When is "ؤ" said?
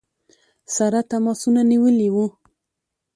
2.23-2.25